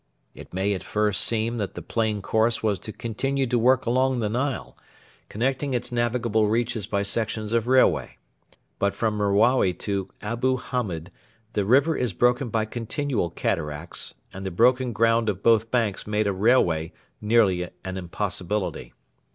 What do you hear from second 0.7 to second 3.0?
at first seem that the plain course was to